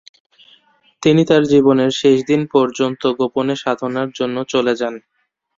তিনি 1.03 1.21
তার 1.25 1.43
জীবনের 1.51 1.91
শেষ 1.99 2.17
দিন 2.29 2.41
পর্যন্ত 2.53 3.01
গোপণে 3.19 3.55
সাধনার 3.63 4.09
জন্য 4.17 4.37
চলে 4.53 4.73
যান। 4.75 4.95